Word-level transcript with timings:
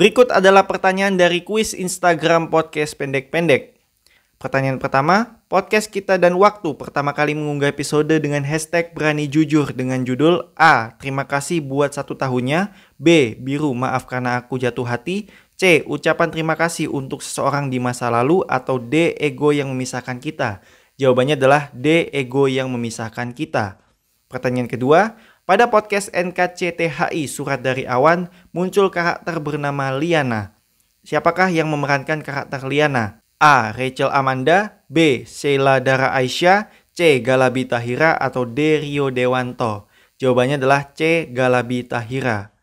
Berikut 0.00 0.32
adalah 0.32 0.64
pertanyaan 0.64 1.20
dari 1.20 1.44
kuis 1.44 1.76
Instagram 1.76 2.48
podcast 2.48 2.96
pendek-pendek. 2.96 3.76
Pertanyaan 4.40 4.80
pertama, 4.80 5.44
podcast 5.44 5.92
kita 5.92 6.16
dan 6.16 6.40
waktu 6.40 6.72
pertama 6.72 7.12
kali 7.12 7.36
mengunggah 7.36 7.68
episode 7.68 8.08
dengan 8.08 8.40
hashtag 8.40 8.96
berani 8.96 9.28
jujur 9.28 9.68
dengan 9.76 10.00
judul 10.00 10.56
A. 10.56 10.96
Terima 10.96 11.28
kasih 11.28 11.60
buat 11.60 11.92
satu 11.92 12.16
tahunnya 12.16 12.72
B. 12.96 13.36
Biru 13.44 13.76
maaf 13.76 14.08
karena 14.08 14.40
aku 14.40 14.56
jatuh 14.56 14.88
hati 14.88 15.28
C. 15.60 15.84
Ucapan 15.84 16.32
terima 16.32 16.56
kasih 16.56 16.88
untuk 16.88 17.20
seseorang 17.20 17.68
di 17.68 17.76
masa 17.76 18.08
lalu 18.08 18.40
atau 18.48 18.80
D. 18.80 19.12
Ego 19.20 19.52
yang 19.52 19.68
memisahkan 19.68 20.16
kita 20.16 20.64
Jawabannya 20.96 21.36
adalah 21.36 21.68
D. 21.76 22.08
Ego 22.08 22.48
yang 22.48 22.72
memisahkan 22.72 23.36
kita 23.36 23.76
Pertanyaan 24.30 24.70
kedua, 24.70 25.18
pada 25.50 25.66
podcast 25.66 26.14
NKCTHI 26.14 27.26
Surat 27.26 27.58
dari 27.58 27.82
Awan 27.82 28.30
muncul 28.54 28.86
karakter 28.86 29.42
bernama 29.42 29.90
Liana. 29.98 30.54
Siapakah 31.02 31.50
yang 31.50 31.66
memerankan 31.66 32.22
karakter 32.22 32.62
Liana? 32.70 33.26
A. 33.42 33.74
Rachel 33.74 34.14
Amanda 34.14 34.86
B. 34.86 35.26
Sheila 35.26 35.82
Dara 35.82 36.14
Aisyah 36.14 36.70
C. 36.94 37.18
Galabi 37.18 37.66
Tahira 37.66 38.14
atau 38.14 38.46
D. 38.46 38.78
Rio 38.78 39.10
Dewanto 39.10 39.90
Jawabannya 40.22 40.62
adalah 40.62 40.94
C. 40.94 41.26
Galabi 41.34 41.82
Tahira 41.82 42.54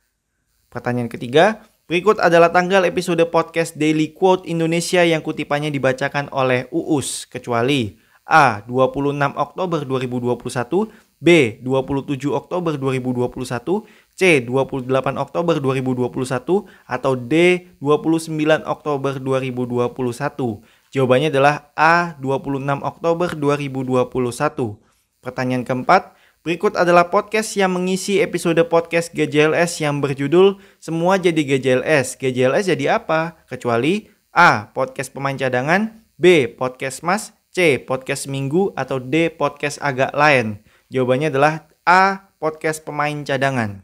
Pertanyaan 0.71 1.11
ketiga 1.11 1.67
Berikut 1.91 2.23
adalah 2.23 2.55
tanggal 2.55 2.87
episode 2.87 3.19
podcast 3.27 3.75
Daily 3.75 4.15
Quote 4.15 4.47
Indonesia 4.47 5.03
yang 5.03 5.19
kutipannya 5.19 5.75
dibacakan 5.75 6.31
oleh 6.31 6.71
Uus 6.71 7.27
kecuali 7.27 7.99
A. 8.27 8.59
26 8.67 9.15
Oktober 9.39 9.87
2021 9.87 10.91
B. 11.17 11.57
27 11.63 12.29
Oktober 12.29 12.75
2021 12.75 13.87
C. 14.13 14.21
28 14.43 15.15
Oktober 15.15 15.55
2021 15.63 16.67
atau 16.67 17.11
D. 17.15 17.33
29 17.79 18.35
Oktober 18.67 19.13
2021 19.17 20.91
Jawabannya 20.91 21.31
adalah 21.31 21.71
A. 21.73 22.19
26 22.19 22.83
Oktober 22.83 23.29
2021 23.33 25.23
Pertanyaan 25.23 25.63
keempat 25.63 26.13
Berikut 26.47 26.79
adalah 26.79 27.11
podcast 27.11 27.59
yang 27.59 27.75
mengisi 27.75 28.23
episode 28.23 28.59
podcast 28.71 29.11
GJLS 29.11 29.83
yang 29.83 29.99
berjudul 29.99 30.63
Semua 30.79 31.19
Jadi 31.19 31.43
GJLS. 31.43 32.15
GJLS 32.15 32.71
jadi 32.71 33.03
apa? 33.03 33.35
Kecuali 33.51 34.07
A. 34.31 34.71
Podcast 34.71 35.11
pemain 35.11 35.35
cadangan 35.35 35.91
B. 36.15 36.47
Podcast 36.47 37.03
mas 37.03 37.35
C. 37.57 37.81
Podcast 37.81 38.29
minggu 38.29 38.69
Atau 38.77 39.01
D. 39.01 39.33
Podcast 39.33 39.81
agak 39.81 40.13
lain 40.13 40.61
Jawabannya 40.93 41.33
adalah 41.33 41.65
A. 41.89 42.29
Podcast 42.37 42.85
pemain 42.85 43.25
cadangan. 43.25 43.81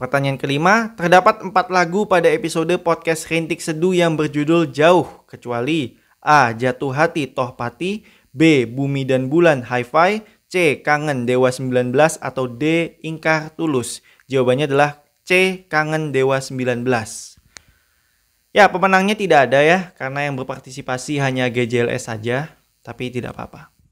Pertanyaan 0.00 0.40
kelima, 0.40 0.96
terdapat 0.96 1.44
empat 1.44 1.68
lagu 1.68 2.08
pada 2.08 2.32
episode 2.32 2.72
podcast 2.80 3.28
Rintik 3.28 3.60
Seduh 3.60 3.92
yang 3.92 4.16
berjudul 4.16 4.72
Jauh, 4.72 5.28
kecuali 5.28 6.00
A. 6.24 6.56
Jatuh 6.56 6.96
Hati 6.96 7.28
Toh 7.28 7.52
Pati, 7.52 8.00
B. 8.32 8.64
Bumi 8.64 9.04
dan 9.04 9.28
Bulan 9.28 9.68
Hi-Fi, 9.68 10.24
C. 10.48 10.80
Kangen 10.80 11.28
Dewa 11.28 11.52
19, 11.52 11.92
atau 12.16 12.48
D. 12.48 12.96
Ingkar 13.04 13.52
Tulus. 13.52 14.00
Jawabannya 14.24 14.72
adalah 14.72 15.04
C. 15.28 15.62
Kangen 15.68 16.16
Dewa 16.16 16.40
19. 16.40 16.88
Ya, 18.56 18.72
pemenangnya 18.72 19.20
tidak 19.20 19.52
ada 19.52 19.60
ya, 19.60 19.92
karena 20.00 20.32
yang 20.32 20.40
berpartisipasi 20.40 21.20
hanya 21.20 21.52
GJLS 21.52 22.08
saja, 22.08 22.61
tapi 22.82 23.08
tidak 23.08 23.32
apa-apa. 23.38 23.71